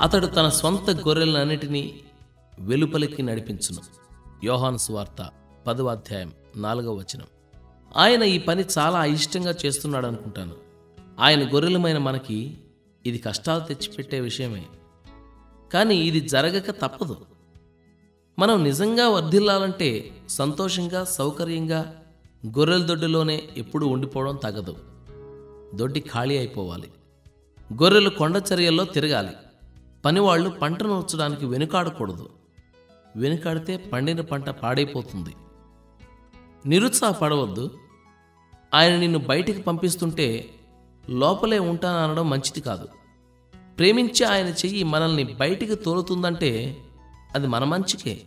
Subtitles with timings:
[0.00, 2.00] అతడు తన సొంత గొర్రెలన్నిటినీ
[2.60, 3.82] వెలుపలికి నడిపించును.
[4.44, 5.30] యోహాను సువార్త
[5.66, 7.26] పదవ అధ్యాయం నాలుగవ వచనం.
[7.96, 10.52] ఆయన ఈ పని చాలా అయిష్టంగా చేస్తున్నాడు అనుకుంటాను
[11.20, 12.56] ఆయన గొర్రెలమైన మనకి
[13.06, 14.66] ఇది కష్టాలు తెచ్చిపెట్టే విషయమే.
[15.72, 17.16] కానీ ఇది జరగక తప్పదు.
[18.38, 21.94] మనం నిజంగా వర్ధిల్లాలంటే సంతోషంగా సౌకర్యంగా
[22.46, 24.76] గొర్రెల దొడ్డిలోనే ఎప్పుడూ ఉండిపోవడం తగదు.
[25.74, 26.92] దొడ్డి ఖాళీ అయిపోవాలి.
[27.72, 29.30] గొర్రెలు కొండచర్యల్లో తిరగాలి.
[30.04, 32.30] పనివాళ్ళు పంటను ఉంచడానికి వెనుకాడకూడదు.
[33.16, 35.36] వెనుకాడితే పండిన పంట పాడైపోతుంది.
[36.66, 37.78] నిరుత్సాహపడవద్దు
[38.74, 40.50] ఆయన నిన్ను బయటికి పంపిస్తుంటే
[41.10, 42.88] లోపలే ఉంటాననడం మంచిది కాదు.
[43.78, 46.76] ప్రేమించి ఆయన చెయ్యి మనల్ని బయటికి తోలుతుందంటే
[47.34, 48.22] అది మన మంచికే.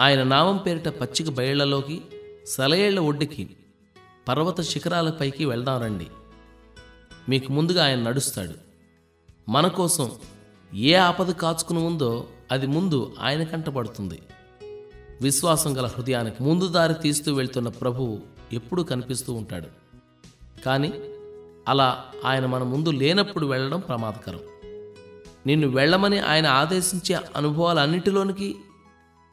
[0.00, 2.02] ఆయన నామం పేరిట పచ్చిక బయళ్ళలోకి
[2.46, 3.56] సలయేళ్ళ ఒడ్డుకి
[4.28, 6.06] పర్వత శిఖరాలపైకి వెళ్దాం రండి.
[7.28, 8.54] మీకు ముందుగా ఆయన నడుస్తాడు.
[9.50, 10.10] మన కోసం
[10.74, 14.22] ఏ ఆపద కాచుకుని ఉందో అది ముందు ఆయన కంటపడుతుంది.
[15.22, 18.20] విశ్వాసం గల హృదయానికి ముందు దారి తీస్తూ వెళ్తున్న ప్రభువు
[18.52, 19.66] ఎప్పుడూ కనిపిస్తూ ఉంటాడు.
[20.66, 20.92] కానీ
[21.68, 24.40] అలా ఆయన మన ముందు లేనప్పుడు వెళ్ళడం ప్రమాదకరం.
[25.46, 28.56] నిన్ను వెళ్ళమని ఆయన ఆదేశించే అనుభవాలన్నిటిలోనికి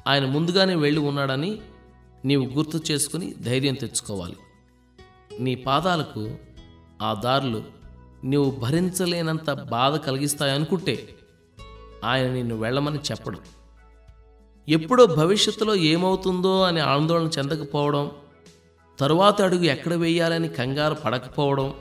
[0.08, 1.62] ఆయన ముందుగానే వెళ్ళి ఉన్నాడని
[2.26, 4.38] నీవు గుర్తు చేసుకుని ధైర్యం తెచ్చుకోవాలి.
[5.40, 6.32] నీ పాదాలకు
[7.02, 7.64] ఆ దారులు
[8.24, 11.10] నీవు భరించలేనంత బాధ కలిగిస్తాయనుకుంటే
[12.04, 13.40] ఆయన నిన్ను వెళ్ళమని చెప్పడు.
[14.70, 18.12] ఎప్పుడో భవిష్యత్తులో ఏమవుతుందో అని ఆందోళన చెందకపోవడం
[19.00, 21.74] తరువాత అడుగు ఎక్కడ వేయాలని కంగారు పడకపోవడం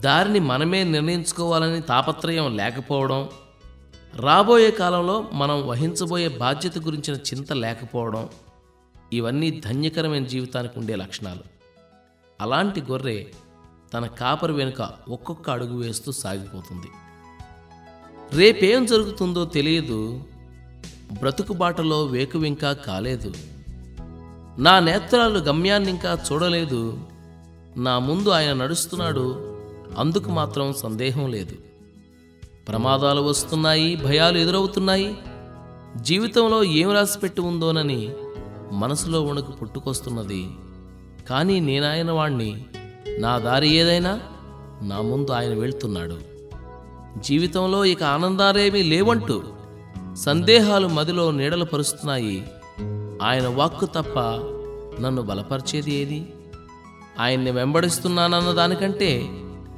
[0.00, 3.28] దారిని మనమే నిర్ణయించుకోవాలని తాపత్రయం లేకపోవడం
[4.14, 8.28] రాబోయే కాలంలో మనం వహించబోయే బాధ్యత గురించిన చింత లేకపోవడం
[9.12, 11.40] ఇవన్నీ ధన్యకరమైన జీవితానికి ఉండే లక్షణాలు.
[12.40, 13.24] అలాంటి గొర్రె
[13.94, 16.86] తన కాపరి వెనుక ఒక్కొక్క అడుగు వేస్తూ సాగిపోతుంది.
[18.34, 20.20] రేపేం జరుగుతుందో తెలియదు.
[21.20, 23.32] బ్రతుకుబాటలో వేకువింకా కాలేదు.
[24.58, 26.98] నా నేత్రాలు గమ్యాన్నింకా చూడలేదు.
[27.76, 29.56] నా ముందు ఆయన నడుస్తున్నాడు.
[29.98, 31.56] అందుకు మాత్రం సందేహం లేదు.
[32.68, 35.18] ప్రమాదాలు వస్తున్నాయి భయాలు ఎదురవుతున్నాయి.
[36.00, 38.14] జీవితంలో ఏం రాసిపెట్టి ఉందోనని
[38.72, 40.50] మనసులో వణుకు పుట్టుకొస్తున్నది.
[41.30, 42.64] కానీ నేనాయన వాణ్ణి
[43.18, 44.20] నా దారి ఏదైనా
[44.82, 46.29] నా ముందు ఆయన వెళ్తున్నాడు.
[47.18, 49.42] జీవితంలో ఇక ఆనందాలేమీ లేవంటూ
[50.14, 52.50] సందేహాలు మదిలో నీడలు పరుస్తున్నాయి.
[53.22, 54.18] ఆయన వాక్కు తప్ప
[55.00, 56.32] నన్ను బలపరిచేది ఏది?
[57.18, 59.28] ఆయన్ని వెంబడిస్తున్నానన్న దానికంటే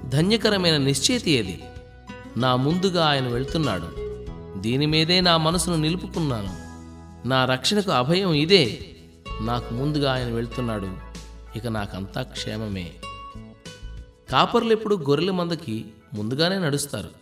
[0.09, 1.63] ధన్యకరమైన నిశ్చేతి ఏది?
[2.37, 3.89] నా ముందుగా ఆయన వెళ్తున్నాడు.
[4.61, 6.63] దీని మీదే నా మనసును నిలుపుకున్నాను.
[7.29, 8.91] నా రక్షణకు అభయం ఇదే.
[9.41, 10.89] నాకు ముందుగా ఆయన వెళ్తున్నాడు.
[11.57, 12.93] ఇక నాకంతా క్షేమమే.
[14.31, 17.22] కాపర్లు ఎప్పుడు గొర్రెల మందకి ముందుగానే నడుస్తారు.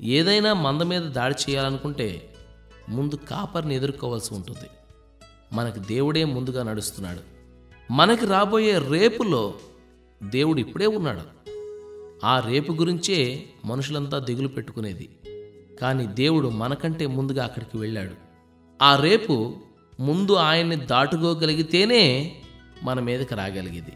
[0.00, 2.34] ఏదైనా మంద మీద దాడి చేయాలనుకుంటే
[2.88, 4.70] ముందు కాపర్ని ఎదుర్కోవాల్సి ఉంటుంది.
[5.52, 7.20] మనకు దేవుడే ముందుగా నడుస్తున్నాడు.
[7.92, 9.54] మనకి రాబోయే రేపులో
[10.22, 11.50] దేవుడు ఇప్పుడే ఉన్నాడు.
[12.24, 15.08] ఆ రేపు గురించే మనుషులంతా దిగులు పెట్టుకునేది.
[15.80, 18.14] కానీ దేవుడు మనకంటే ముందుగా అక్కడికి వెళ్ళాడు.
[18.82, 19.56] ఆ రేపు
[20.00, 22.36] ముందు ఆయన్ని దాటుకోగలిగితేనే
[22.82, 23.92] మన మీదకి రాగలిగేది.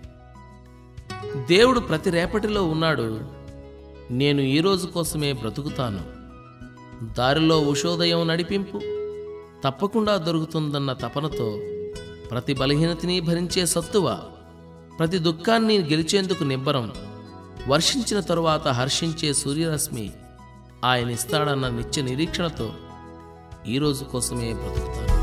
[1.49, 3.42] దేవుడు ప్రతి రేపటిలో ఉన్నాడు.
[4.13, 6.01] నేను ఈరోజు కోసమే బ్రతుకుతాను.
[7.15, 8.81] దారిలో ఉషోదయం నడిపింపు
[9.65, 11.61] తప్పకుండా దొరుకుతుందన్న తపనతో
[12.31, 14.21] ప్రతి బలహీనతని భరించే సత్తువ
[14.99, 16.93] ప్రతి దుఃఖాన్ని గెలిచేందుకు నిబ్బరం
[17.69, 20.13] వర్షించిన తరువాత హర్షించే సూర్యరశ్మి
[20.85, 22.73] ఆయన ఇస్తాడన్న నిత్య నిరీక్షణతో
[23.67, 25.22] ఈ రోజు కోసమే బ్రతుకుతాను.